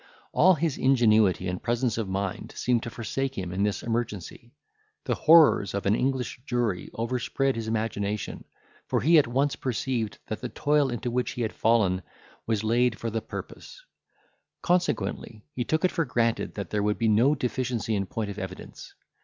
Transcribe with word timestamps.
All 0.31 0.55
his 0.55 0.79
ingenuity 0.79 1.47
and 1.47 1.61
presence 1.61 1.95
of 1.95 2.09
mind 2.09 2.53
seemed 2.55 2.81
to 2.81 2.89
forsake 2.89 3.37
him 3.37 3.51
in 3.51 3.61
this 3.61 3.83
emergency. 3.83 4.51
The 5.03 5.13
horrors 5.13 5.75
of 5.75 5.85
an 5.85 5.93
English 5.93 6.41
jury 6.43 6.89
overspread 6.95 7.55
his 7.55 7.67
imagination; 7.67 8.45
for 8.87 9.01
he 9.01 9.19
at 9.19 9.27
once 9.27 9.55
perceived 9.55 10.17
that 10.25 10.41
the 10.41 10.49
toil 10.49 10.89
into 10.89 11.11
which 11.11 11.33
he 11.33 11.43
had 11.43 11.53
fallen 11.53 12.01
was 12.47 12.63
laid 12.63 12.97
for 12.97 13.11
the 13.11 13.21
purpose; 13.21 13.79
consequently 14.63 15.45
he 15.53 15.63
took 15.63 15.85
it 15.85 15.91
for 15.91 16.03
granted 16.03 16.55
that 16.55 16.71
there 16.71 16.81
would 16.81 16.97
be 16.97 17.07
no 17.07 17.35
deficiency 17.35 17.93
in 17.93 18.07
point 18.07 18.31
of 18.31 18.39
evidence. 18.39 18.95